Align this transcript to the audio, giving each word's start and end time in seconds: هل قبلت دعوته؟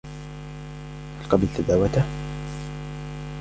هل 1.19 1.29
قبلت 1.29 1.61
دعوته؟ 1.67 2.03